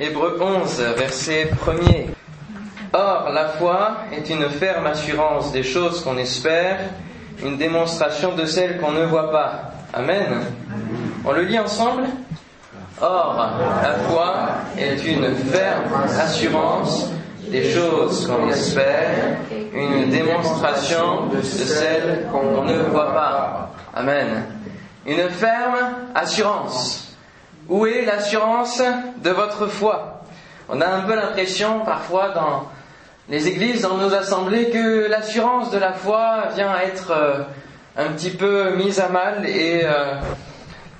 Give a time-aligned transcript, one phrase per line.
[0.00, 2.06] Hébreu 11, verset 1er.
[2.92, 6.78] Or, la foi est une ferme assurance des choses qu'on espère,
[7.44, 9.72] une démonstration de celles qu'on ne voit pas.
[9.92, 10.44] Amen.
[11.24, 12.04] On le lit ensemble?
[13.00, 13.34] Or,
[13.82, 14.34] la foi
[14.78, 17.10] est une ferme assurance
[17.50, 19.38] des choses qu'on espère,
[19.74, 23.72] une démonstration de celles qu'on ne voit pas.
[23.96, 24.44] Amen.
[25.04, 27.07] Une ferme assurance.
[27.68, 28.82] Où est l'assurance
[29.22, 30.22] de votre foi?
[30.70, 32.66] On a un peu l'impression parfois dans
[33.28, 37.42] les églises, dans nos assemblées, que l'assurance de la foi vient être euh,
[37.96, 40.14] un petit peu mise à mal et euh,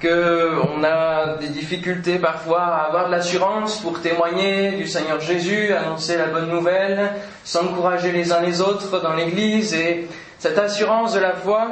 [0.02, 6.18] qu'on a des difficultés parfois à avoir de l'assurance pour témoigner du Seigneur Jésus, annoncer
[6.18, 7.12] la bonne nouvelle,
[7.44, 9.72] s'encourager les uns les autres dans l'Église.
[9.72, 10.06] Et
[10.38, 11.68] cette assurance de la foi,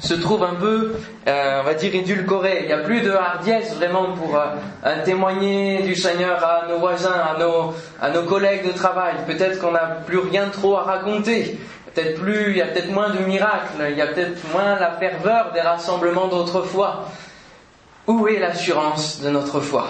[0.00, 0.94] se trouve un peu,
[1.26, 2.60] euh, on va dire, édulcoré.
[2.62, 7.10] Il n'y a plus de hardiesse vraiment pour euh, témoigner du Seigneur à nos voisins,
[7.10, 9.14] à nos, à nos collègues de travail.
[9.26, 11.58] Peut-être qu'on n'a plus rien trop à raconter.
[11.94, 14.92] Peut-être plus, il y a peut-être moins de miracles, il y a peut-être moins la
[14.92, 17.06] ferveur des rassemblements d'autrefois.
[18.06, 19.86] Où est l'assurance de notre foi?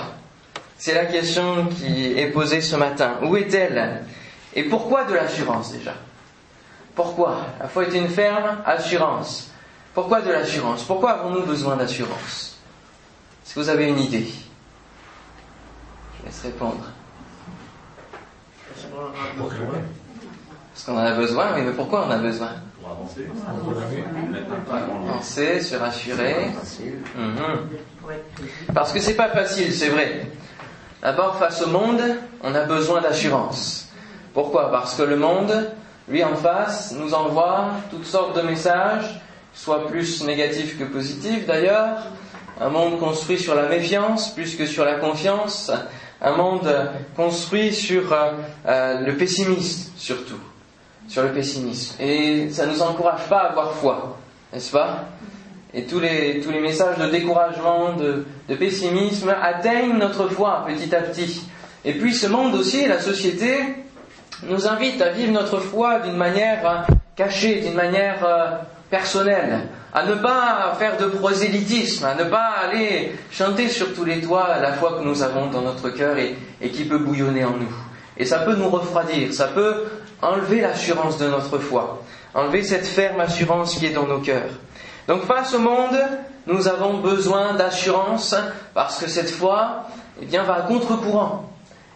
[0.79, 3.15] C'est la question qui est posée ce matin.
[3.23, 4.05] Où est-elle?
[4.55, 5.95] Et pourquoi de l'assurance déjà?
[6.95, 7.39] Pourquoi?
[7.61, 9.51] La foi est une ferme assurance.
[9.99, 10.85] Pourquoi de l'assurance?
[10.85, 12.57] Pourquoi avons-nous besoin d'assurance?
[13.45, 14.29] Est-ce que vous avez une idée?
[16.21, 16.85] Je laisse répondre.
[20.73, 22.51] Parce qu'on en a besoin, mais pourquoi on a besoin?
[22.81, 23.27] Pour avancer.
[24.71, 26.47] Avancer, se rassurer.
[27.17, 27.69] Mhm.
[28.73, 30.31] Parce que c'est pas facile, c'est vrai.
[31.03, 32.03] D'abord, face au monde,
[32.45, 33.89] on a besoin d'assurance.
[34.33, 34.71] Pourquoi?
[34.71, 35.73] Parce que le monde,
[36.09, 39.23] lui en face, nous envoie toutes sortes de messages
[39.55, 41.99] soit plus négatif que positif d'ailleurs,
[42.61, 45.71] un monde construit sur la méfiance plus que sur la confiance,
[46.21, 46.69] un monde
[47.17, 48.33] construit sur euh,
[48.67, 50.41] euh, le pessimisme surtout,
[51.09, 51.95] sur le pessimisme.
[52.01, 54.19] Et ça ne nous encourage pas à avoir foi,
[54.53, 55.05] n'est-ce pas?
[55.75, 58.25] Et tous les, tous les messages de découragement, de,
[58.55, 61.43] pessimisme atteignent notre foi petit à petit.
[61.85, 63.55] Et puis ce monde aussi, la société,
[64.45, 66.87] nous invite à vivre notre foi d'une manière
[67.17, 68.47] cachée, d'une manière euh,
[68.91, 74.21] personnel, à ne pas faire de prosélytisme, à ne pas aller chanter sur tous les
[74.21, 76.37] toits la foi que nous avons dans notre cœur et,
[76.71, 77.75] qui peut bouillonner en nous.
[78.17, 79.85] Et ça peut nous refroidir, ça peut
[80.23, 82.03] enlever l'assurance de notre foi,
[82.35, 84.51] enlever cette ferme assurance qui est dans nos cœurs.
[85.07, 85.97] Donc face au monde,
[86.47, 88.35] nous avons besoin d'assurance
[88.75, 89.85] parce que cette foi,
[90.21, 91.51] eh bien, va à contre-courant.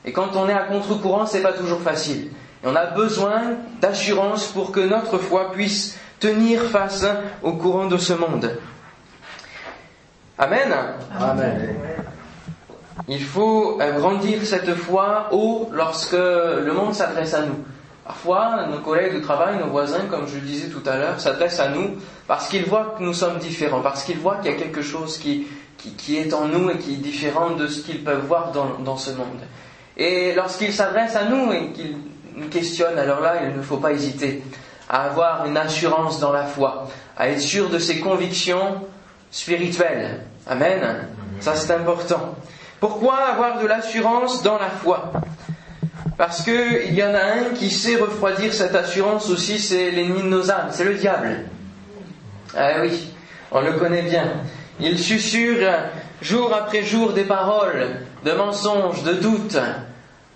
[0.05, 2.31] Et quand on est à contre-courant, c'est pas toujours facile.
[2.63, 3.43] Et on a besoin
[3.81, 7.05] d'assurance pour que notre foi puisse tenir face
[7.43, 8.49] au courant de ce monde.
[10.39, 10.73] Amen.
[11.19, 11.75] Amen.
[13.09, 17.59] Il faut euh, grandir cette foi haut lorsque le monde s'adresse à nous.
[18.05, 21.61] Parfois, nos collègues de travail, nos voisins, comme je le disais tout à l'heure, s'adressent
[21.61, 21.97] à nous
[22.29, 25.19] parce qu'ils voient que nous sommes différents, parce qu'ils voient qu'il y a quelque chose
[25.19, 28.79] qui, qui, est en nous et qui est différent de ce qu'ils peuvent voir dans,
[28.85, 29.41] dans ce monde.
[29.97, 31.97] Et lorsqu'ils s'adressent à nous et qu'ils
[32.37, 34.43] nous questionnent, alors là, il ne faut pas hésiter
[34.89, 38.83] à avoir une assurance dans la foi, à être sûr de ses convictions
[39.31, 40.21] spirituelles.
[40.47, 41.09] Amen.
[41.41, 42.35] Ça c'est important.
[42.81, 45.13] Pourquoi avoir de l'assurance dans la foi?
[46.19, 50.29] Parce qu'il y en a un qui sait refroidir cette assurance aussi, c'est l'ennemi de
[50.29, 51.47] nos âmes, c'est le diable.
[52.57, 53.13] Ah oui,
[53.51, 54.33] on le connaît bien.
[54.81, 59.59] Il susurre jour après jour des paroles de mensonges, de doutes.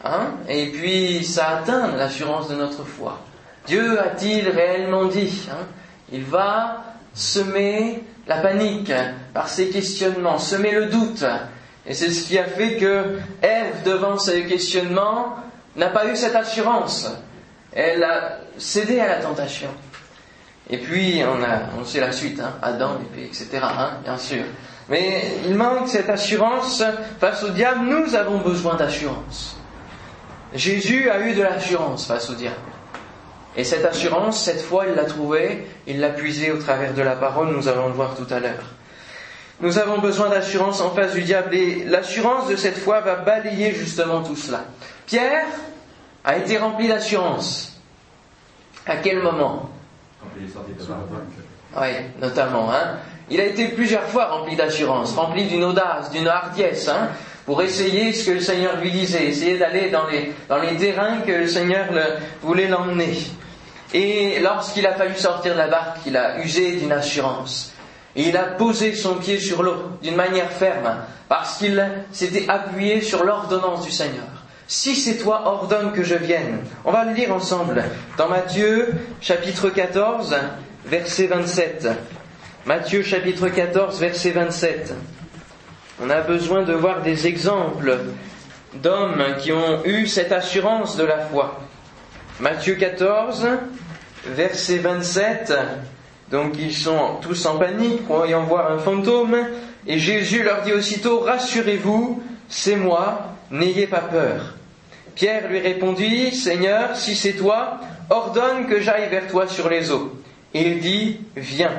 [0.04, 3.18] Hein Et puis ça atteint l'assurance de notre foi.
[3.66, 5.66] Dieu a-t-il réellement dit hein?
[6.12, 6.84] Il va
[7.14, 8.92] semer la panique
[9.34, 11.24] par ses questionnements, semer le doute.
[11.86, 15.36] Et c'est ce qui a fait que Ève, devant ses questionnements,
[15.76, 17.08] n'a pas eu cette assurance.
[17.72, 19.68] Elle a cédé à la tentation.
[20.68, 24.42] Et puis, on, a, on sait la suite, hein, Adam, etc., hein, bien sûr.
[24.88, 26.82] Mais il manque cette assurance
[27.20, 27.84] face au diable.
[27.84, 29.56] Nous avons besoin d'assurance.
[30.54, 32.56] Jésus a eu de l'assurance face au diable.
[33.56, 37.16] Et cette assurance, cette fois, il l'a trouvée, il l'a puisée au travers de la
[37.16, 38.74] parole, nous allons le voir tout à l'heure.
[39.60, 43.72] Nous avons besoin d'assurance en face du diable et l'assurance de cette foi va balayer
[43.72, 44.64] justement tout cela.
[45.06, 45.46] Pierre
[46.24, 47.80] a été rempli d'assurance.
[48.86, 49.70] À quel moment?
[51.74, 51.88] Oui,
[52.20, 52.70] notamment.
[52.70, 52.98] Hein
[53.30, 57.08] il a été plusieurs fois rempli d'assurance, rempli d'une audace, d'une hardiesse, hein,
[57.44, 61.18] pour essayer ce que le Seigneur lui disait, essayer d'aller dans les, dans les terrains
[61.26, 61.86] que le Seigneur
[62.42, 63.16] voulait l'emmener.
[63.98, 67.72] Et lorsqu'il a fallu sortir de la barque, il a usé d'une assurance.
[68.14, 70.96] Et il a posé son pied sur l'eau d'une manière ferme,
[71.30, 71.82] parce qu'il
[72.12, 74.26] s'était appuyé sur l'ordonnance du Seigneur.
[74.66, 76.58] Si c'est toi, ordonne que je vienne.
[76.84, 77.84] On va le lire ensemble
[78.18, 80.36] dans Matthieu chapitre 14,
[80.84, 81.88] verset 27.
[82.66, 84.92] Matthieu chapitre 14, verset 27.
[86.02, 87.96] On a besoin de voir des exemples
[88.74, 91.60] d'hommes qui ont eu cette assurance de la foi.
[92.40, 93.48] Matthieu 14,
[94.34, 95.52] verset 27.
[96.30, 99.36] Donc ils sont tous en panique, croyant voir un fantôme,
[99.86, 104.54] et Jésus leur dit aussitôt, Rassurez-vous, c'est moi, n'ayez pas peur.
[105.14, 107.80] Pierre lui répondit, Seigneur, si c'est toi,
[108.10, 110.12] ordonne que j'aille vers toi sur les eaux.
[110.52, 111.72] Et il dit, Viens.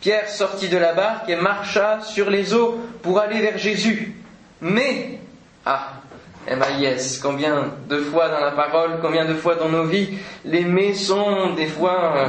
[0.00, 4.14] Pierre sortit de la barque et marcha sur les eaux pour aller vers Jésus.
[4.62, 5.18] Mais,
[5.66, 5.99] ah,
[6.46, 7.18] M.I.S.
[7.18, 11.54] Combien de fois dans la parole, combien de fois dans nos vies, les mais sont
[11.54, 12.26] des fois euh,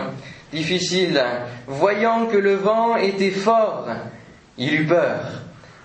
[0.51, 1.23] difficiles.
[1.67, 3.87] Voyant que le vent était fort,
[4.57, 5.19] il eut peur.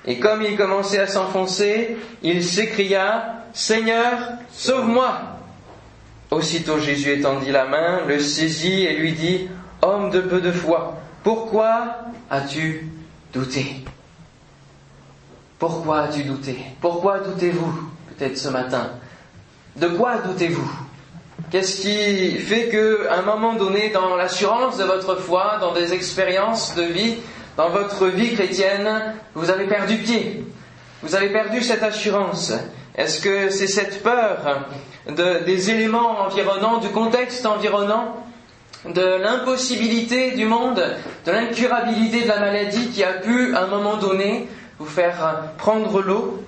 [0.04, 4.18] Et comme il commençait à s'enfoncer, il s'écria, Seigneur,
[4.52, 5.12] sauve-moi.
[6.30, 9.48] Aussitôt Jésus étendit la main, le saisit et lui dit,
[9.82, 11.98] Homme de peu de foi, pourquoi
[12.30, 12.90] as-tu
[13.32, 13.84] douté?
[15.58, 16.58] Pourquoi as-tu douté?
[16.80, 17.95] Pourquoi doutez-vous?
[18.16, 18.90] Peut-être ce matin.
[19.76, 20.70] De quoi doutez-vous?
[21.50, 25.92] Qu'est-ce qui fait que, à un moment donné, dans l'assurance de votre foi, dans des
[25.92, 27.16] expériences de vie,
[27.56, 30.44] dans votre vie chrétienne, vous avez perdu pied?
[31.02, 32.52] Vous avez perdu cette assurance?
[32.96, 34.66] Est-ce que c'est cette peur
[35.06, 38.16] de, des éléments environnants, du contexte environnant
[38.86, 40.82] de l'impossibilité du monde,
[41.26, 44.48] de l'incurabilité de la maladie qui a pu, à un moment donné,
[44.78, 46.42] vous faire prendre l'eau,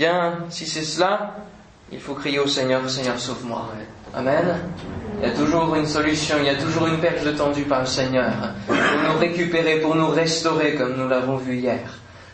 [0.00, 1.36] bien, si c'est cela,
[1.92, 3.68] il faut crier au Seigneur, Seigneur, sauve-moi.
[4.14, 4.58] Amen.
[5.18, 7.80] Il y a toujours une solution, il y a toujours une perche de tendue par
[7.80, 8.32] le Seigneur
[8.66, 11.82] pour nous récupérer, pour nous restaurer comme nous l'avons vu hier,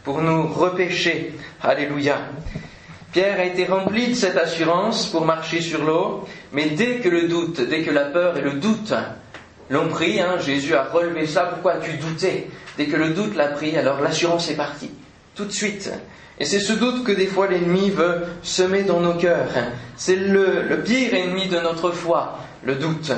[0.04, 1.34] pour nous repêcher.
[1.60, 2.18] Alléluia.
[3.10, 7.26] Pierre a été rempli de cette assurance pour marcher sur l'eau, mais dès que le
[7.26, 8.94] doute, dès que la peur et le doute
[9.70, 12.48] l'ont pris, hein, Jésus a relevé ça, pourquoi as-tu douté?
[12.78, 14.92] Dès que le doute l'a pris, alors l'assurance est partie,
[15.34, 15.90] tout de suite.
[16.38, 19.48] Et c'est ce doute que des fois l'ennemi veut semer dans nos cœurs.
[19.96, 23.12] C'est le, pire ennemi de notre foi, le doute.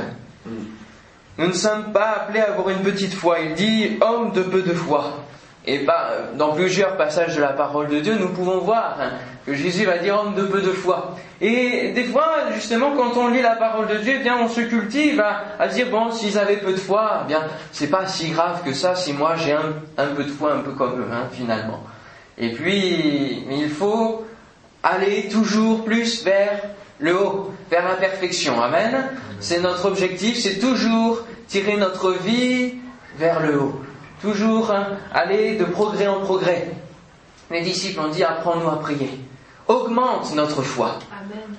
[1.39, 3.41] Nous ne sommes pas appelés à avoir une petite foi.
[3.41, 5.25] Il dit homme de peu de foi.
[5.67, 8.97] Et bah, dans plusieurs passages de la parole de Dieu, nous pouvons voir
[9.45, 11.17] que Jésus va dire homme de peu de foi.
[11.41, 14.63] Et des fois, justement, quand on lit la parole de Dieu, eh bien, on se
[14.63, 15.23] cultive
[15.59, 18.73] à, dire bon, s'ils avaient peu de foi, eh bien, c'est pas si grave que
[18.73, 21.83] ça si moi j'ai un, peu de foi, un peu comme eux, hein, finalement.
[22.41, 24.25] Et puis, il faut
[24.83, 26.63] aller toujours plus vers
[27.01, 28.61] le haut, vers la perfection.
[28.61, 29.11] Amen.
[29.41, 32.75] C'est notre objectif, c'est toujours tirer notre vie
[33.19, 33.81] vers le haut.
[34.23, 36.71] Toujours hein, aller de progrès en progrès.
[37.51, 39.11] Les disciples ont dit apprends-nous à prier.
[39.67, 40.99] Augmente notre foi.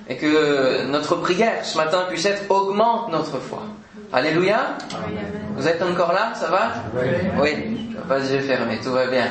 [0.08, 3.62] Et que notre prière ce matin puisse être augmente notre foi.
[4.12, 4.76] Alléluia.
[5.54, 6.72] Vous êtes encore là, ça va?
[7.40, 7.88] Oui.
[7.92, 9.28] Je ne pas les yeux fermés, tout va bien.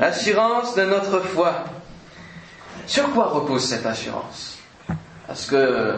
[0.00, 1.64] Assurance de notre foi.
[2.86, 4.58] Sur quoi repose cette assurance?
[5.26, 5.96] Parce que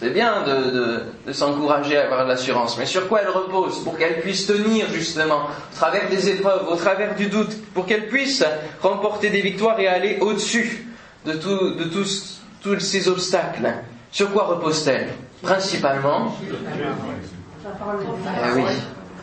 [0.00, 3.84] c'est bien de, s'encourager à avoir de l'assurance, mais sur quoi elle repose?
[3.84, 8.08] Pour qu'elle puisse tenir justement au travers des épreuves, au travers du doute, pour qu'elle
[8.08, 8.44] puisse
[8.80, 10.88] remporter des victoires et aller au-dessus
[11.26, 13.72] de, de tous, tous ces obstacles.
[14.10, 15.10] Sur quoi repose-t-elle?
[15.42, 16.34] Principalement
[18.46, 18.62] eh oui,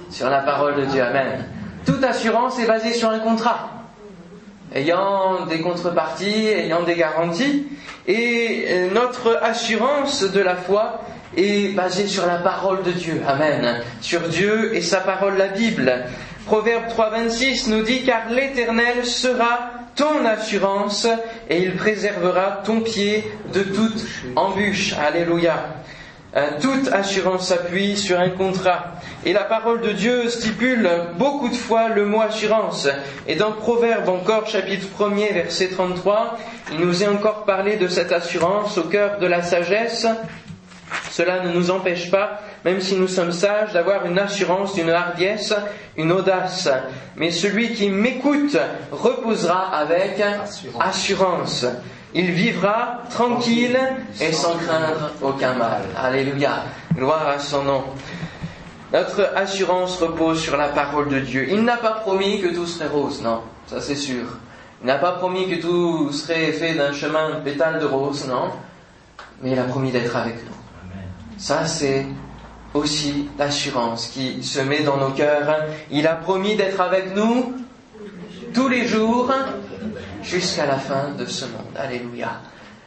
[0.10, 1.02] sur la parole de Dieu.
[1.02, 1.46] Amen.
[1.86, 3.70] Toute assurance est basée sur un contrat
[4.76, 7.66] ayant des contreparties, ayant des garanties.
[8.08, 11.02] Et euh, notre assurance de la foi
[11.36, 13.22] est basée sur la parole de Dieu.
[13.28, 13.82] Amen.
[14.02, 16.06] Sur Dieu et sa parole, la Bible.
[16.46, 21.08] Proverbe 3.26 nous dit car l'Éternel sera ton assurance
[21.50, 23.24] et il préservera ton pied
[23.54, 24.94] de toute embûche.
[24.94, 25.56] Alléluia.
[26.36, 28.96] Euh, toute assurance s'appuie sur un contrat.
[29.26, 32.90] Et la parole de Dieu stipule beaucoup de fois le mot assurance.
[33.26, 36.38] Et dans Proverbe encore, chapitre 1er, verset 33,
[36.74, 40.06] il nous est encore parlé de cette assurance au cœur de la sagesse.
[41.10, 45.54] Cela ne nous empêche pas, même si nous sommes sages, d'avoir une assurance, une hardiesse,
[45.96, 46.68] une audace.
[47.16, 48.58] Mais celui qui m'écoute
[48.92, 50.22] reposera avec
[50.82, 51.66] assurance.
[52.18, 53.78] Il vivra tranquille
[54.22, 55.82] et sans craindre aucun mal.
[56.02, 56.64] Alléluia.
[56.96, 57.84] Gloire à son nom.
[58.94, 61.48] Notre assurance repose sur la parole de Dieu.
[61.50, 64.24] Il n'a pas promis que tout serait rose, non, ça c'est sûr.
[64.82, 68.52] Il n'a pas promis que tout serait fait d'un chemin de pétales de rose, non.
[69.42, 70.56] Mais il a promis d'être avec nous.
[71.38, 72.06] Ça c'est
[72.74, 75.66] aussi l'assurance qui se met dans nos cœurs.
[75.92, 77.54] Il a promis d'être avec nous
[78.54, 79.30] tous les jours
[80.26, 81.76] jusqu'à la fin de ce monde.
[81.78, 82.42] Alléluia.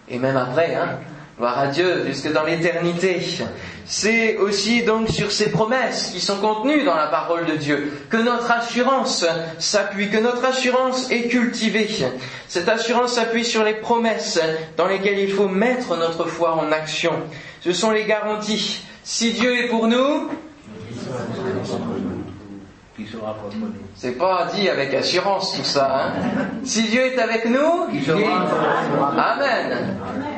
[0.08, 0.98] Et même après, hein,
[1.38, 3.20] gloire à Dieu, jusque dans l'éternité.
[3.86, 8.16] C'est aussi donc sur ces promesses qui sont contenues dans la parole de Dieu que
[8.18, 9.24] notre assurance
[9.58, 11.88] s'appuie, que notre assurance est cultivée.
[12.48, 14.40] Cette assurance s'appuie sur les promesses
[14.76, 17.12] dans lesquelles il faut mettre notre foi en action.
[17.62, 18.82] Ce sont les garanties.
[19.04, 20.28] Si Dieu est pour nous,
[23.94, 26.06] c'est pas dit avec assurance tout ça.
[26.06, 26.12] Hein
[26.64, 27.86] si Dieu est avec nous,
[29.16, 29.96] Amen.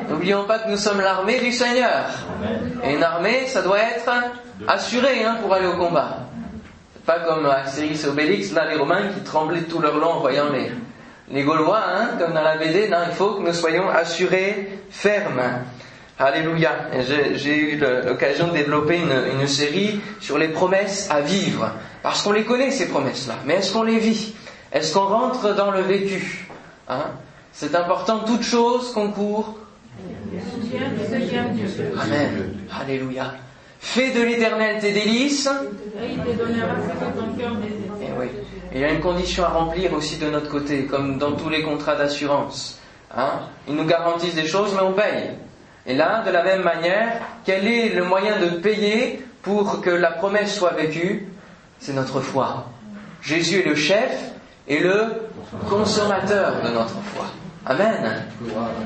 [0.09, 2.05] N'oublions pas que nous sommes l'armée du Seigneur.
[2.83, 4.11] Et une armée, ça doit être
[4.67, 6.17] assuré hein, pour aller au combat.
[7.05, 10.49] Pas comme Astérix et Obélix, là les Romains qui tremblaient tout leur long en voyant
[10.51, 10.71] les,
[11.29, 12.89] les Gaulois, hein, comme dans la BD.
[12.89, 15.41] Non, il faut que nous soyons assurés, fermes.
[16.21, 16.71] Alléluia.
[17.33, 21.71] J'ai eu l'occasion de développer une, série sur les promesses à vivre.
[22.03, 23.35] Parce qu'on les connaît, ces promesses-là.
[23.45, 24.35] Mais est-ce qu'on les vit?
[24.71, 26.47] Est-ce qu'on rentre dans le vécu?
[26.87, 27.05] Hein?
[27.51, 29.57] C'est important, toute chose concourt.
[31.99, 32.53] Amen.
[32.79, 33.33] Alléluia.
[33.79, 35.49] Fais de l'éternel tes délices.
[35.99, 36.09] Et
[38.01, 38.27] eh oui.
[38.73, 41.63] il y a une condition à remplir aussi de notre côté, comme dans tous les
[41.63, 42.79] contrats d'assurance.
[43.15, 43.39] Hein?
[43.67, 45.31] Ils nous garantissent des choses, mais on paye.
[45.85, 50.11] Et là, de la même manière, quel est le moyen de payer pour que la
[50.11, 51.27] promesse soit vécue?
[51.79, 52.67] C'est notre foi.
[53.21, 54.11] Jésus est le chef
[54.67, 55.29] et le
[55.67, 57.25] consommateur de notre foi.
[57.65, 58.25] Amen.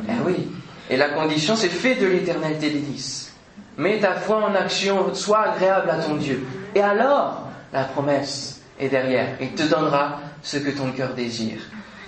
[0.08, 0.52] Eh oui.
[0.90, 3.34] Et la condition, c'est fais de l'éternel tes délices.
[3.78, 6.46] Mets ta foi en action, sois agréable à ton Dieu.
[6.74, 9.36] Et alors, la promesse est derrière.
[9.42, 11.60] Il te donnera ce que ton cœur désire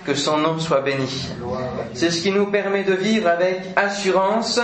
[0.08, 1.28] que son nom soit béni.
[1.92, 4.58] C'est ce qui nous permet de vivre avec assurance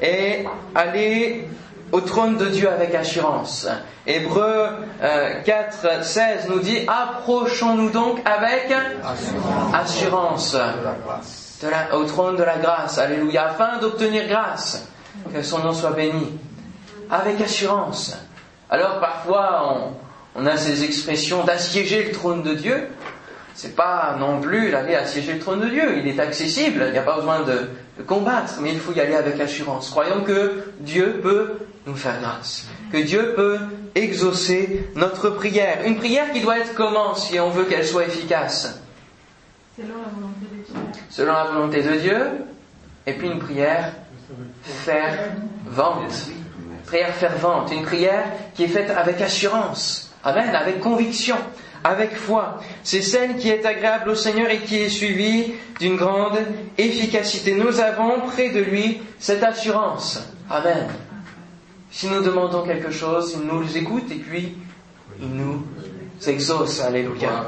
[0.00, 0.44] et
[0.76, 1.48] aller
[1.90, 3.66] au trône de Dieu avec assurance.
[4.06, 4.68] Hébreu
[5.44, 8.72] 4, 16 nous dit approchons-nous donc avec
[9.74, 10.56] assurance,
[11.92, 14.86] au trône de la grâce, alléluia, afin d'obtenir grâce,
[15.34, 16.38] que son nom soit béni,
[17.10, 18.16] avec assurance.
[18.70, 19.90] Alors parfois
[20.36, 22.88] on a ces expressions d'assiéger le trône de Dieu,
[23.54, 25.98] c'est pas non plus d'aller assiéger le trône de Dieu.
[25.98, 27.68] Il est accessible, il n'y a pas besoin de,
[28.06, 29.90] combattre, mais il faut y aller avec assurance.
[29.90, 33.58] Croyons que Dieu peut nous faire grâce, que Dieu peut
[33.94, 35.80] exaucer notre prière.
[35.84, 38.80] Une prière qui doit être comment si on veut qu'elle soit efficace?
[39.76, 40.74] Selon la volonté de Dieu.
[41.10, 42.26] Selon la volonté de Dieu.
[43.06, 43.92] Et puis une prière
[44.62, 46.30] fervente.
[46.86, 47.72] Prière fervente.
[47.72, 50.10] Une prière qui est faite avec assurance.
[50.22, 51.36] Amen, avec conviction
[51.84, 52.60] avec foi.
[52.82, 56.38] C'est celle qui est agréable au Seigneur et qui est suivie d'une grande
[56.76, 57.54] efficacité.
[57.54, 60.22] Nous avons près de lui cette assurance.
[60.48, 60.88] Amen.
[61.90, 64.56] Si nous demandons quelque chose, il nous écoute et puis
[65.20, 65.64] il nous
[66.26, 66.80] exauce.
[66.80, 67.44] Alléluia.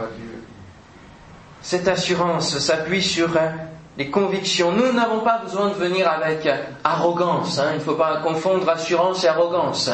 [1.60, 3.30] Cette assurance s'appuie sur
[3.96, 4.72] les convictions.
[4.72, 6.48] Nous n'avons pas besoin de venir avec
[6.82, 7.58] arrogance.
[7.58, 7.70] Hein.
[7.72, 9.90] Il ne faut pas confondre assurance et arrogance.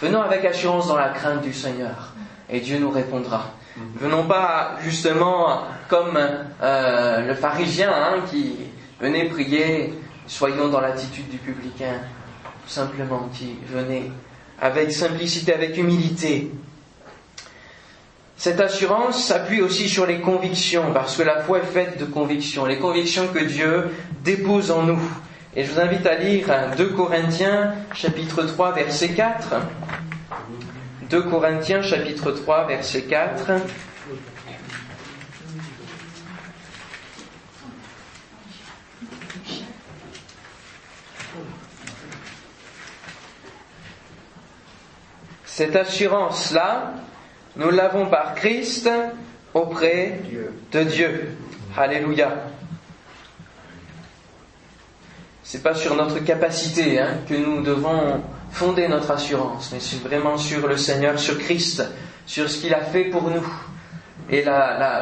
[0.00, 2.12] Venons avec assurance dans la crainte du Seigneur.
[2.52, 3.54] Et Dieu nous répondra.
[3.94, 6.18] Venons pas justement comme
[6.62, 8.56] euh, le pharisien hein, qui
[9.00, 9.94] venait prier,
[10.26, 11.94] soyons dans l'attitude du publicain,
[12.66, 14.10] simplement, qui venait
[14.60, 16.52] avec simplicité, avec humilité.
[18.36, 22.66] Cette assurance s'appuie aussi sur les convictions, parce que la foi est faite de convictions,
[22.66, 23.90] les convictions que Dieu
[24.22, 25.00] dépose en nous.
[25.56, 29.54] Et je vous invite à lire 2 Corinthiens chapitre 3 verset 4.
[31.12, 33.50] 2 Corinthiens chapitre 3 verset 4.
[45.44, 46.94] Cette assurance-là,
[47.56, 48.88] nous l'avons par Christ
[49.52, 50.18] auprès
[50.72, 51.36] de Dieu.
[51.76, 52.32] Alléluia.
[55.42, 59.78] C'est pas sur notre capacité hein, que nous devons fonder notre assurance, mais
[60.08, 61.82] vraiment sur le Seigneur, sur Christ,
[62.26, 63.46] sur ce qu'il a fait pour nous.
[64.30, 64.44] Et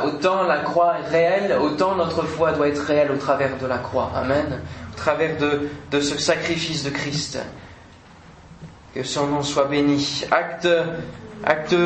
[0.05, 3.79] autant la croix est réelle, autant notre foi doit être réelle au travers de la
[3.79, 4.11] croix.
[4.15, 4.61] Amen.
[4.93, 7.39] Au travers de, de ce sacrifice de Christ.
[8.95, 10.25] Que son nom soit béni.
[10.31, 10.69] Acte,
[11.45, 11.77] acte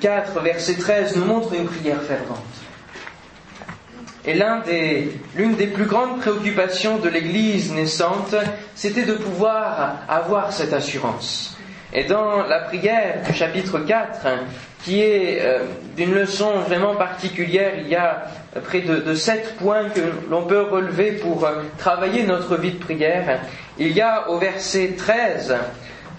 [0.00, 2.38] 4, verset 13 nous montre une prière fervente.
[4.26, 4.32] Et
[5.36, 8.34] l'une des, plus grandes préoccupations de l'Église naissante,
[8.74, 11.58] c'était de pouvoir avoir cette assurance.
[11.92, 14.26] Et dans la prière du chapitre 4,
[14.82, 15.64] qui est euh,
[15.96, 18.24] d'une leçon vraiment particulière, il y a
[18.64, 20.00] près de, sept points que
[20.30, 23.40] l'on peut relever pour euh, travailler notre vie de prière.
[23.78, 25.54] Il y a au verset 13,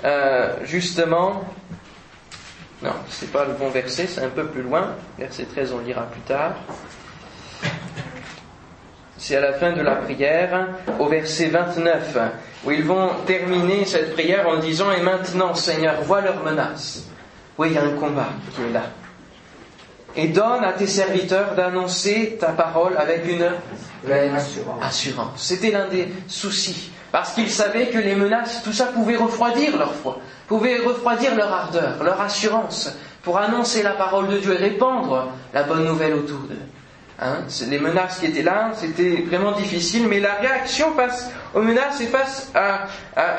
[0.03, 1.43] euh, justement,
[2.83, 6.03] non, c'est pas le bon verset, c'est un peu plus loin, verset 13 on lira
[6.03, 6.53] plus tard.
[9.25, 10.67] C'est à la fin de la prière,
[10.99, 12.15] au verset 29,
[12.63, 17.07] où ils vont terminer cette prière en disant Et maintenant, Seigneur, vois leurs menaces.
[17.57, 18.83] Oui, il y a un combat qui est là.
[20.15, 23.49] Et donne à tes serviteurs d'annoncer ta parole avec une
[24.79, 25.33] assurance.
[25.37, 26.91] C'était l'un des soucis.
[27.11, 31.51] Parce qu'ils savaient que les menaces, tout ça pouvait refroidir leur foi, pouvait refroidir leur
[31.51, 36.41] ardeur, leur assurance pour annoncer la parole de Dieu et répandre la bonne nouvelle autour
[36.41, 36.59] d'eux.
[37.17, 42.01] Hein, les menaces qui étaient là, c'était vraiment difficile, mais la réaction face aux menaces
[42.01, 42.87] et face à,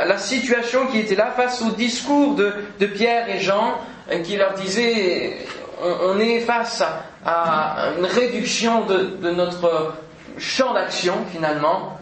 [0.07, 3.75] la situation qui était là, face au discours de, Pierre et Jean,
[4.11, 5.37] euh, qui leur disait
[5.83, 6.83] on, est face
[7.23, 9.93] à, une réduction de, notre
[10.39, 11.99] champ d'action finalement.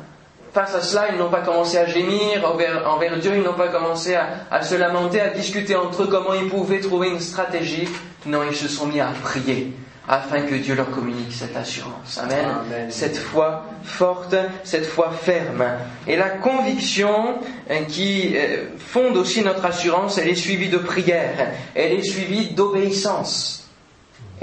[0.52, 4.14] Face à cela, ils n'ont pas commencé à gémir envers, Dieu, ils n'ont pas commencé
[4.14, 7.88] à, se lamenter, à discuter entre eux comment ils pouvaient trouver une stratégie.
[8.26, 9.74] Non, ils se sont mis à prier
[10.08, 12.18] afin que Dieu leur communique cette assurance.
[12.18, 12.90] Amen.
[12.90, 15.64] Cette foi forte, cette foi ferme.
[16.06, 17.38] Et la conviction
[17.70, 22.50] euh, qui euh, fonde aussi notre assurance, elle est suivie de prière, elle est suivie
[22.50, 23.68] d'obéissance.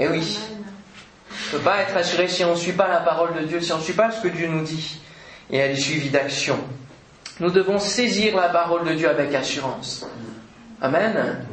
[0.00, 0.38] Et oui,
[1.30, 3.60] on ne peut pas être assuré si on ne suit pas la parole de Dieu,
[3.60, 5.00] si on ne suit pas ce que Dieu nous dit.
[5.50, 6.58] Et elle est suivie d'action.
[7.38, 10.06] Nous devons saisir la parole de Dieu avec assurance.
[10.80, 11.44] Amen.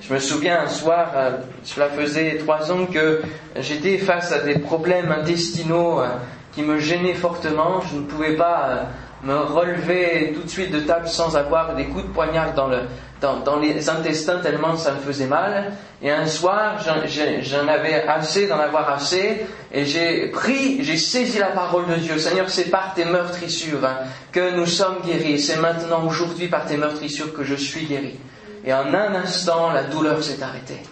[0.00, 1.30] Je me souviens un soir, euh,
[1.62, 3.20] cela faisait trois ans que
[3.56, 6.08] j'étais face à des problèmes intestinaux euh,
[6.52, 7.82] qui me gênaient fortement.
[7.82, 8.82] Je ne pouvais pas euh,
[9.24, 12.78] me relever tout de suite de table sans avoir des coups de poignard dans, le,
[13.20, 15.72] dans, les intestins tellement ça me faisait mal.
[16.00, 21.48] Et un soir, j'en avais assez d'en avoir assez, et j'ai pris, j'ai saisi la
[21.48, 22.18] parole de Dieu.
[22.18, 23.98] Seigneur, c'est par tes meurtrissures hein,
[24.32, 25.38] que nous sommes guéris.
[25.38, 28.18] C'est maintenant, aujourd'hui, par tes meurtrissures que je suis guéri
[28.64, 30.82] et en un instant, la douleur s'est arrêtée.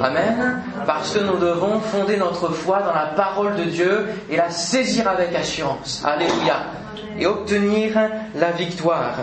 [0.00, 0.62] Amen.
[0.86, 5.08] Parce que nous devons fonder notre foi dans la parole de Dieu et la saisir
[5.08, 6.02] avec assurance.
[6.04, 6.66] Alléluia.
[7.18, 7.98] Et obtenir
[8.36, 9.16] la victoire.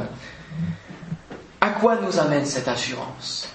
[1.62, 3.48] À quoi nous amène cette assurance?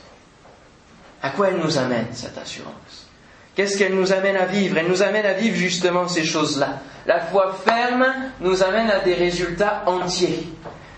[1.22, 3.06] À quoi elle nous amène cette assurance?
[3.54, 4.78] Qu'est-ce qu'elle nous amène à vivre?
[4.78, 6.78] Elle nous amène à vivre justement ces choses-là.
[7.06, 8.06] La foi ferme
[8.40, 10.48] nous amène à des résultats entiers.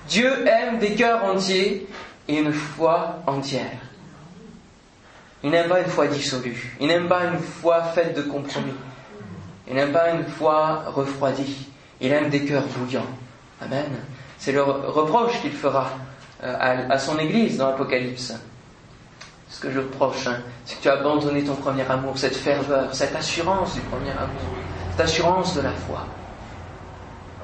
[0.09, 1.89] Dieu aime des cœurs entiers
[2.31, 3.79] et une foi entière.
[5.43, 6.77] Il n'aime pas une foi dissolue.
[6.81, 8.75] Il n'aime pas une foi faite de compromis.
[9.67, 11.69] Il n'aime pas une foi refroidie.
[12.01, 13.07] Il aime des cœurs bouillants.
[13.61, 13.87] Amen.
[14.39, 15.91] C'est le reproche qu'il fera
[16.45, 18.35] euh, à, son Église dans l'Apocalypse.
[19.49, 22.95] Ce que je reproche, hein, c'est que tu as abandonné ton premier amour, cette ferveur,
[22.95, 24.55] cette assurance du premier amour,
[24.93, 26.07] cette assurance de la foi.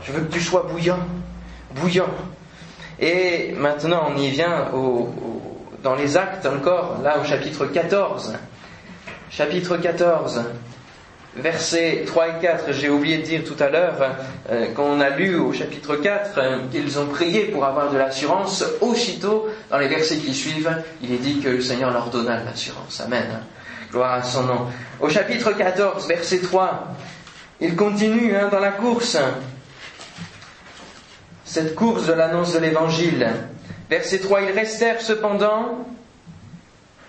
[0.02, 1.00] Je veux que tu sois bouillant,
[1.74, 2.06] bouillant,
[2.98, 4.70] et maintenant, on y vient
[5.82, 8.34] dans les actes encore, là au chapitre 14.
[9.30, 10.44] Chapitre 14,
[11.36, 12.72] versets 3 et 4.
[12.72, 14.16] J'ai oublié de dire tout à l'heure,
[14.50, 18.64] euh, qu'on a lu au chapitre 4, euh, qu'ils ont prié pour avoir de l'assurance.
[18.80, 23.02] Aussitôt, dans les versets qui suivent, il est dit que le Seigneur leur donna l'assurance.
[23.04, 23.42] Amen.
[23.90, 24.66] Gloire à son nom.
[25.00, 26.88] Au chapitre 14, verset 3,
[27.60, 29.18] il continue hein, dans la course
[31.56, 33.26] cette course de l'annonce de l'Évangile.
[33.88, 35.86] Verset 3, ils restèrent cependant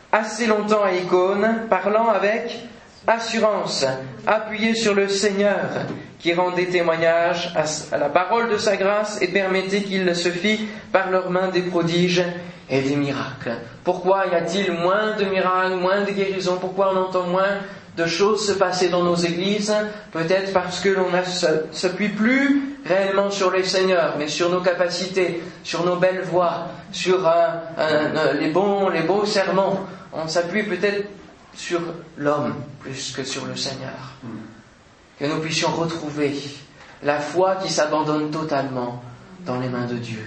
[0.09, 2.57] assez longtemps à Icône, parlant avec
[3.05, 3.85] assurance,
[4.25, 5.65] appuyés sur le Seigneur,
[6.19, 7.53] qui rendait témoignage
[7.91, 11.63] à la parole de sa grâce et permettait qu'il se fît par leurs mains des
[11.63, 12.23] prodiges
[12.69, 13.51] et des miracles.
[13.83, 16.57] Pourquoi y a-t-il moins de miracles, moins de guérisons?
[16.57, 17.57] Pourquoi on entend moins
[17.97, 19.73] de choses se passer dans nos églises,
[20.11, 21.23] peut-être parce que l'on ne
[21.71, 27.27] s'appuie plus réellement sur les seigneurs, mais sur nos capacités, sur nos belles voix, sur
[28.39, 29.79] les bons, les beaux sermons.
[30.13, 31.07] On s'appuie peut-être
[31.55, 31.81] sur
[32.17, 34.13] l'homme plus que sur le Seigneur.
[35.19, 36.35] Que nous puissions retrouver
[37.01, 39.01] la foi qui s'abandonne totalement
[39.43, 40.23] dans les mains de Dieu.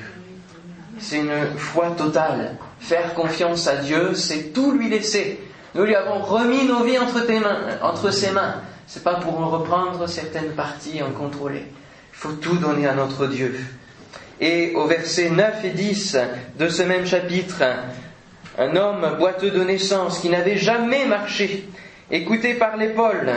[0.99, 2.57] C'est une foi totale.
[2.81, 5.41] Faire confiance à Dieu, c'est tout lui laisser
[5.75, 8.57] nous lui avons remis nos vies entre, tes mains, entre ses mains.
[9.05, 11.65] Pas pour en reprendre certaines parties et en contrôler.
[12.13, 13.59] Il faut tout donner à notre Dieu.
[14.41, 16.19] Et au verset 9 et 10
[16.59, 17.63] de ce même chapitre,
[18.59, 21.69] un homme boiteux de naissance qui n'avait jamais marché,
[22.11, 23.33] écouté par les Paul,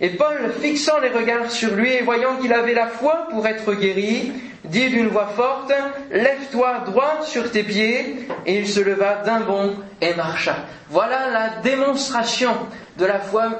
[0.00, 3.72] et Paul, fixant les regards sur lui et voyant qu'il avait la foi pour être
[3.74, 4.32] guéri,
[4.64, 5.72] dit d'une voix forte,
[6.10, 8.28] Lève-toi droit sur tes pieds.
[8.46, 10.56] Et il se leva d'un bond et marcha.
[10.90, 12.52] Voilà la démonstration
[12.98, 13.50] de la foi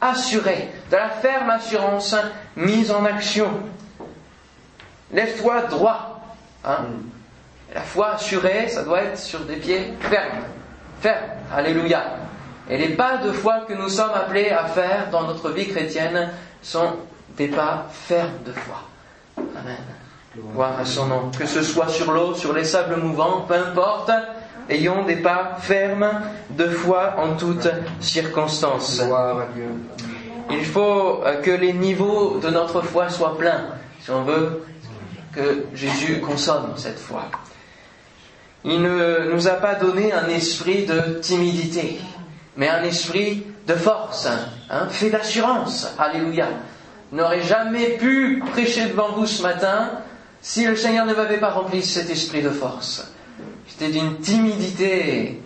[0.00, 2.16] assurée, de la ferme assurance
[2.56, 3.50] mise en action.
[5.12, 6.20] Lève-toi droit.
[6.64, 6.86] Hein.
[7.74, 10.44] La foi assurée, ça doit être sur des pieds fermes.
[11.00, 11.30] Fermes.
[11.54, 12.04] Alléluia.
[12.68, 16.30] Et les pas de foi que nous sommes appelés à faire dans notre vie chrétienne
[16.62, 16.96] sont
[17.36, 18.82] des pas fermes de foi.
[19.38, 19.99] Amen.
[20.36, 21.30] Gloire à son nom.
[21.36, 24.12] Que ce soit sur l'eau, sur les sables mouvants, peu importe,
[24.68, 26.08] ayons des pas fermes
[26.50, 27.68] de foi en toutes
[28.00, 29.02] circonstances.
[29.04, 29.70] Gloire à Dieu.
[30.52, 33.66] Il faut euh, que les niveaux de notre foi soient pleins,
[34.00, 34.62] si on veut
[35.32, 37.24] que Jésus consomme cette foi.
[38.64, 42.00] Il ne nous a pas donné un esprit de timidité,
[42.56, 44.28] mais un esprit de force,
[44.70, 45.94] hein, fait d'assurance.
[45.98, 46.48] Alléluia.
[47.10, 49.90] Je n'aurais jamais pu prêcher devant vous ce matin
[50.42, 53.12] si le Seigneur ne m'avait pas rempli cet esprit de force.
[53.68, 55.40] J'étais d'une timidité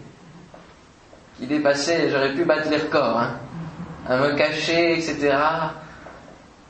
[1.39, 3.37] qui dépassait, j'aurais pu battre les records, hein,
[4.09, 5.37] à me cacher, etc.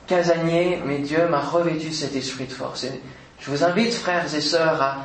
[0.07, 2.85] Casanier, mais Dieu m'a revêtu de cet esprit de force.
[2.85, 3.01] Et
[3.41, 4.99] je vous invite, frères et sœurs, à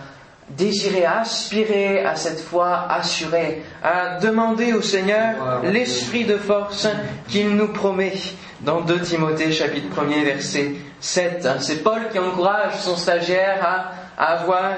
[0.50, 6.88] désirer, à aspirer à cette foi assurée, à demander au Seigneur l'esprit de force
[7.28, 8.14] qu'il nous promet
[8.62, 11.48] dans 2 Timothée chapitre 1er verset 7.
[11.60, 14.74] C'est Paul qui encourage son stagiaire à, avoir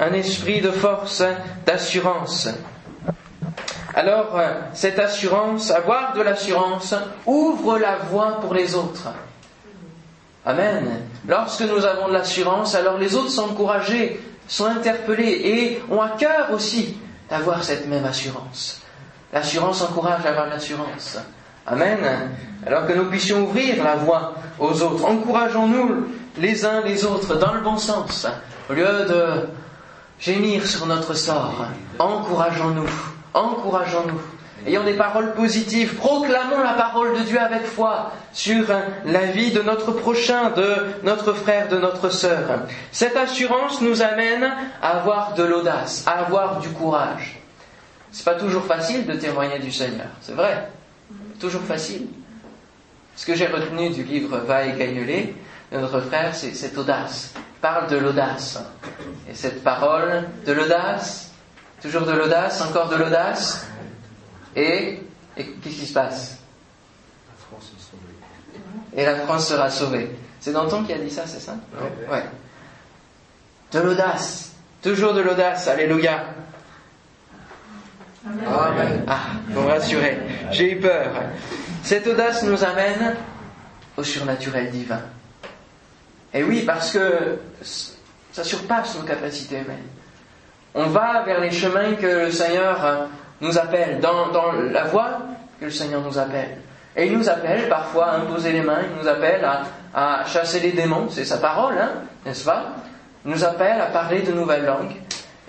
[0.00, 1.22] un esprit de force,
[1.64, 2.48] d'assurance.
[3.94, 4.36] Alors,
[4.72, 6.94] cette assurance, avoir de l'assurance,
[7.26, 9.08] ouvre la voie pour les autres.
[10.44, 11.02] Amen.
[11.28, 16.10] Lorsque nous avons de l'assurance, alors les autres sont encouragés sont interpellés et ont à
[16.10, 16.96] cœur aussi
[17.30, 18.82] d'avoir cette même assurance.
[19.32, 21.18] L'assurance encourage à avoir l'assurance.
[21.66, 21.98] Amen.
[22.66, 26.06] Alors que nous puissions ouvrir la voie aux autres, encourageons-nous
[26.38, 28.26] les uns les autres dans le bon sens.
[28.68, 29.48] Au lieu de
[30.18, 31.66] gémir sur notre sort,
[31.98, 32.88] encourageons-nous,
[33.32, 34.20] encourageons-nous.
[34.66, 38.64] Ayons des paroles positives, proclamons la parole de Dieu avec foi sur
[39.04, 42.60] la vie de notre prochain, de notre frère, de notre sœur.
[42.90, 44.50] Cette assurance nous amène
[44.80, 47.38] à avoir de l'audace, à avoir du courage.
[48.10, 50.68] C'est pas toujours facile de témoigner du Seigneur, c'est vrai.
[51.40, 52.08] Toujours facile.
[53.16, 55.04] Ce que j'ai retenu du livre Va et gagne
[55.72, 57.32] de notre frère, c'est cette audace.
[57.36, 58.58] Il parle de l'audace.
[59.28, 61.32] Et cette parole, de l'audace,
[61.80, 63.66] toujours de l'audace, encore de l'audace,
[64.56, 65.02] et,
[65.36, 66.38] qu'est-ce qui se passe?
[67.28, 68.14] La France est sauvée.
[68.96, 70.16] Et la France sera sauvée.
[70.40, 71.56] C'est Danton qui a dit ça, c'est ça?
[72.10, 72.24] Ouais.
[73.72, 74.52] De l'audace.
[74.82, 75.66] Toujours de l'audace.
[75.66, 76.24] Alléluia.
[78.26, 79.04] Amen.
[79.06, 80.18] Ah, vous me rassurez.
[80.50, 81.12] J'ai eu peur.
[81.82, 83.16] Cette audace nous amène
[83.98, 85.02] au surnaturel divin.
[86.32, 89.86] Et oui, parce que ça surpasse nos capacités humaines.
[90.74, 93.08] On va vers les chemins que le Seigneur
[93.42, 95.18] nous appelle, dans, la voie
[95.60, 96.56] que le Seigneur nous appelle.
[96.96, 99.46] Et il nous appelle parfois à imposer les mains, il nous appelle
[99.94, 101.90] à, chasser les démons, c'est sa parole, hein,
[102.24, 102.76] n'est-ce pas?
[103.24, 104.96] Il nous appelle à parler de nouvelles langues.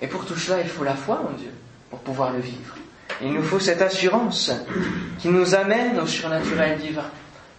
[0.01, 1.51] Et pour tout cela, il faut la foi en Dieu
[1.95, 2.75] pour pouvoir le vivre.
[3.21, 4.51] Il nous faut cette assurance
[5.19, 7.05] qui nous amène au surnaturel divin.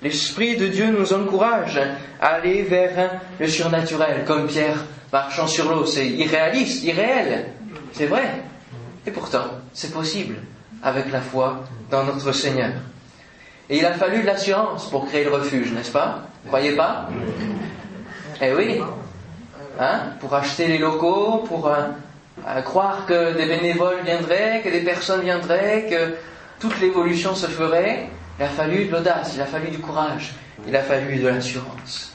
[0.02, 1.80] L'Esprit de Dieu nous encourage
[2.20, 5.86] à aller vers le surnaturel, comme Pierre marchant sur l'eau.
[5.86, 7.46] C'est irréaliste, irréel.
[7.92, 8.42] C'est vrai.
[9.06, 10.36] Et pourtant, c'est possible
[10.82, 12.72] avec la foi dans notre Seigneur.
[13.70, 16.24] Et il a fallu de l'assurance pour créer le refuge, n'est-ce pas?
[16.46, 17.08] Croyez pas?
[18.42, 18.80] Eh oui.
[19.80, 20.00] Hein?
[20.20, 21.72] Pour acheter les locaux, pour
[22.46, 26.14] euh, croire que des bénévoles viendraient, que des personnes viendraient, que
[26.60, 30.34] toute l'évolution se ferait, il a fallu de l'audace, il a fallu du courage,
[30.66, 32.12] il a fallu de l'assurance.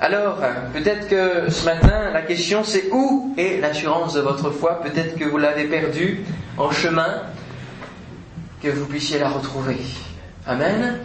[0.00, 0.38] Alors,
[0.72, 4.82] peut-être que ce matin, la question c'est où est l'assurance de votre foi?
[4.82, 6.24] Peut-être que vous l'avez perdue
[6.58, 7.22] en chemin,
[8.62, 9.78] que vous puissiez la retrouver.
[10.46, 10.98] Amen.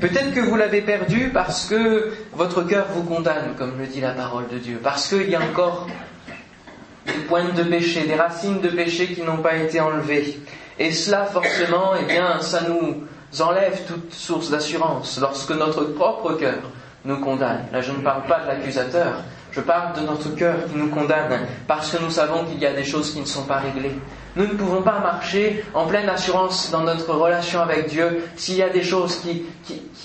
[0.00, 4.10] Peut-être que vous l'avez perdue parce que votre cœur vous condamne, comme le dit la
[4.10, 5.86] parole de Dieu, parce qu'il y a encore
[7.06, 10.40] des pointes de péché, des racines de péché qui n'ont pas été enlevées.
[10.78, 13.04] Et cela, forcément, eh bien, ça nous
[13.42, 16.60] enlève toute source d'assurance lorsque notre propre cœur
[17.04, 17.66] nous condamne.
[17.72, 19.22] Là, je ne parle pas de l'accusateur,
[19.54, 22.72] je parle de notre cœur qui nous condamne parce que nous savons qu'il y a
[22.72, 23.94] des choses qui ne sont pas réglées.
[24.36, 28.62] Nous ne pouvons pas marcher en pleine assurance dans notre relation avec Dieu s'il y
[28.62, 29.44] a des choses qui,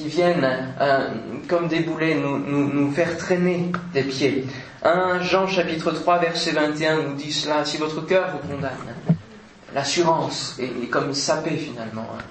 [0.05, 0.47] viennent
[0.79, 1.09] euh,
[1.47, 4.45] comme des boulets nous, faire traîner des pieds.
[4.83, 9.17] 1 Jean chapitre 3 verset 21 nous dit cela, si votre cœur vous condamne,
[9.73, 12.07] l'assurance est, comme sapée finalement.
[12.15, 12.23] Hein.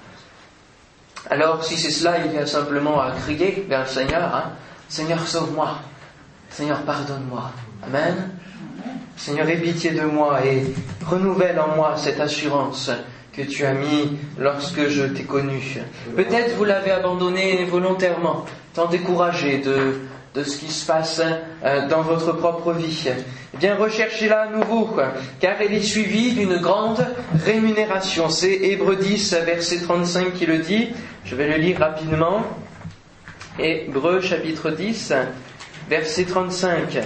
[1.29, 4.51] Alors, si c'est cela, il y a simplement à crier vers le Seigneur, hein.
[4.87, 5.77] Seigneur, sauve-moi.
[6.49, 7.51] Seigneur, pardonne-moi.
[7.85, 8.29] Amen.
[9.15, 10.63] Seigneur, aie pitié de moi et
[11.05, 12.91] renouvelle en moi cette assurance
[13.33, 15.77] que tu as mis lorsque je t'ai connu.
[16.15, 19.99] Peut-être vous l'avez abandonné volontairement, tant découragé de,
[20.35, 21.21] de ce qui se passe
[21.63, 23.07] euh, dans votre propre vie.
[23.53, 24.89] Eh bien, recherchez-la à nouveau,
[25.39, 27.05] car elle est suivie d'une grande
[27.45, 28.29] rémunération.
[28.29, 30.89] C'est Hébreu 10, verset 35 qui le dit.
[31.25, 32.41] Je vais le lire rapidement.
[33.57, 35.13] Hébreux chapitre 10,
[35.89, 36.99] verset 35.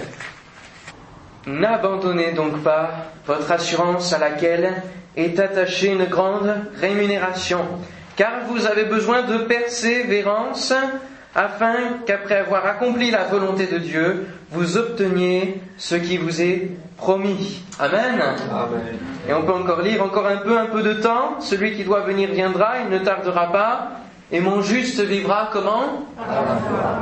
[1.46, 2.90] N'abandonnez donc pas
[3.26, 4.82] votre assurance à laquelle
[5.16, 7.60] est attachée une grande rémunération,
[8.16, 10.72] car vous avez besoin de persévérance
[11.34, 11.74] afin
[12.06, 17.62] qu'après avoir accompli la volonté de Dieu, vous obteniez ce qui vous est promis.
[17.78, 18.20] Amen.
[18.20, 18.98] Amen.
[19.28, 21.40] Et on peut encore lire encore un peu, un peu de temps.
[21.40, 23.90] Celui qui doit venir viendra, il ne tardera pas.
[24.30, 26.06] Et mon juste vivra comment?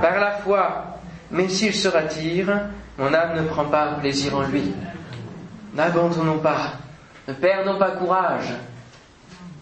[0.00, 0.91] Par la foi.
[1.32, 2.68] Mais s'il se attire,
[2.98, 4.72] mon âme ne prend pas plaisir en lui.
[5.74, 6.74] N'abandonnons pas.
[7.26, 8.52] Ne perdons pas courage.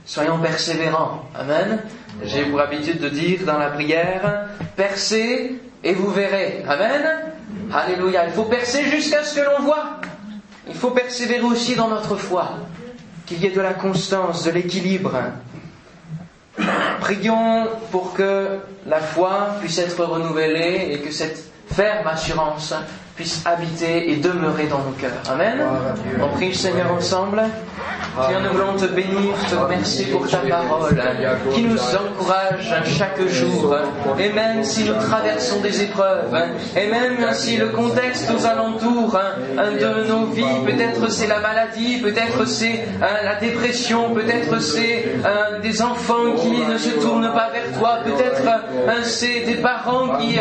[0.05, 1.29] Soyons persévérants.
[1.39, 1.83] Amen.
[2.25, 6.65] J'ai pour habitude de dire dans la prière, percez et vous verrez.
[6.69, 7.33] Amen.
[7.73, 8.27] Alléluia.
[8.27, 10.01] Il faut percer jusqu'à ce que l'on voit.
[10.67, 12.51] Il faut persévérer aussi dans notre foi.
[13.27, 15.13] Qu'il y ait de la constance, de l'équilibre.
[17.01, 22.75] Prions pour que la foi puisse être renouvelée et que cette ferme assurance
[23.21, 25.21] puisse habiter et demeurer dans nos cœurs.
[25.31, 25.59] Amen.
[26.23, 27.43] On prie le Seigneur ensemble.
[28.27, 31.01] Seigneur, nous voulons te bénir, te remercier pour ta parole
[31.55, 33.77] qui nous encourage chaque jour.
[34.19, 36.35] Et même si nous traversons des épreuves,
[36.77, 41.99] et même si le contexte aux alentours hein, de nos vies, peut-être c'est la maladie,
[41.99, 47.51] peut-être c'est hein, la dépression, peut-être c'est hein, des enfants qui ne se tournent pas
[47.51, 50.39] vers toi, peut-être c'est des parents qui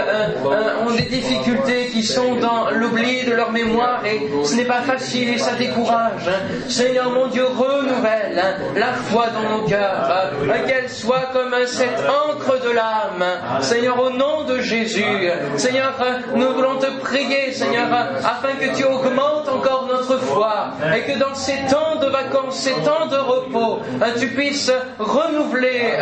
[0.88, 5.30] ont des difficultés, qui sont dans l'oubli de leur mémoire et ce n'est pas facile
[5.30, 6.30] et ça décourage.
[6.68, 8.42] Seigneur mon Dieu, renouvelle
[8.76, 10.32] la foi dans nos cœurs,
[10.68, 13.26] qu'elle soit comme cette encre de l'âme.
[13.62, 15.94] Seigneur, au nom de Jésus, Seigneur,
[16.36, 21.34] nous voulons te prier, Seigneur, afin que tu augmentes encore notre foi et que dans
[21.34, 23.80] ces temps de vacances, ces temps de repos,
[24.20, 25.94] tu puisses renouveler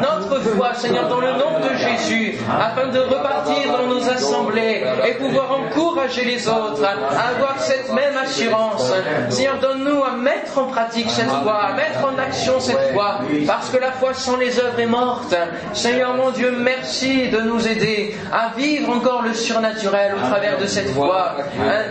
[0.00, 5.12] notre foi, Seigneur, dans le nom de Jésus, afin de repartir dans nos assemblées et
[5.12, 8.92] pouvoir encourager les autres à avoir cette même assurance.
[9.30, 13.70] Seigneur, donne-nous à mettre en pratique cette foi, à mettre en action cette foi, parce
[13.70, 15.34] que la foi sans les œuvres est morte.
[15.72, 20.66] Seigneur mon Dieu, merci de nous aider à vivre encore le surnaturel au travers de
[20.66, 21.36] cette foi.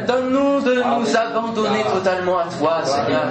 [0.08, 3.26] Donne-nous de nous abandonner totalement à toi, Seigneur,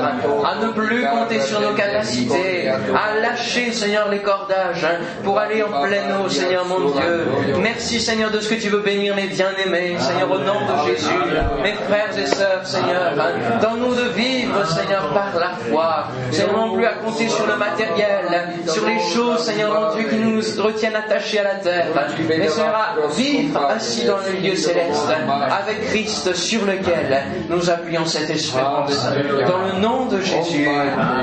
[0.44, 4.86] à ne plus compter sur nos capacités, à lâcher, Seigneur, les cordages
[5.22, 7.26] pour aller en pleine eau, Seigneur mon Dieu.
[7.60, 11.08] Merci, Seigneur, de ce que tu veux bénir mes bien-aimés, Seigneur, au nom de Jésus.
[11.62, 13.12] Mes frères et sœurs, Seigneur,
[13.60, 16.06] donne-nous de vivre, Seigneur, par la foi.
[16.30, 18.24] Seigneur, non plus à compter sur le matériel,
[18.66, 21.86] sur les choses, Seigneur mon Dieu, qui nous retiennent attachés à la terre.
[22.28, 25.08] Mais Seigneur, à vivre assis dans le lieu céleste,
[25.50, 29.06] avec Christ sur lequel nous appuyons cette espérance.
[29.46, 30.68] Dans le nom de Jésus.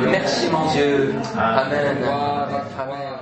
[0.09, 1.15] Merci mon Dieu.
[1.37, 1.97] Amen.
[2.79, 3.20] Amen.